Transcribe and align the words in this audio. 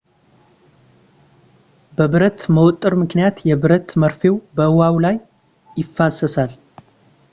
በብረት 1.95 2.39
መወጠር 2.55 2.93
ምክንያት 3.03 3.37
የብረት 3.49 3.87
መርፌው 4.03 4.35
በውሃው 4.57 4.95
ላይ 5.05 5.17
ይንሳፈፋል 5.81 6.51